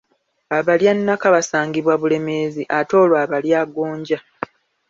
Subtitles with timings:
[0.57, 4.17] Abalyannaka basangibwa Bulemeezi, ate olwo Abalyagonja?